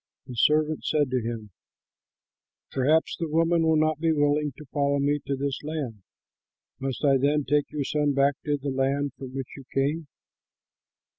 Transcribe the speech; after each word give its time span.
The 0.25 0.33
servant 0.35 0.83
said 0.83 1.11
to 1.11 1.21
him, 1.21 1.51
"Perhaps 2.71 3.17
the 3.19 3.29
woman 3.29 3.61
will 3.61 3.75
not 3.75 3.99
be 3.99 4.11
willing 4.11 4.51
to 4.57 4.65
follow 4.73 4.97
me 4.97 5.19
to 5.27 5.35
this 5.35 5.61
land. 5.61 6.01
Must 6.79 7.05
I 7.05 7.17
then 7.19 7.43
take 7.47 7.69
your 7.71 7.83
son 7.83 8.13
back 8.15 8.33
to 8.45 8.57
the 8.57 8.69
land 8.71 9.11
from 9.19 9.35
which 9.35 9.55
you 9.55 9.63
came?" 9.71 10.07